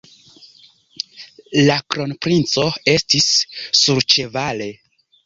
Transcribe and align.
La 1.67 1.75
kronprinco 1.95 2.63
estis 2.95 3.29
surĉevale. 3.81 4.71